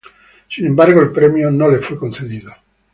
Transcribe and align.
Sin 0.49 0.65
embargo, 0.65 0.99
el 0.99 1.11
premio 1.11 1.51
no 1.51 1.69
le 1.69 1.77
fue 1.77 1.95
concedido. 1.99 2.51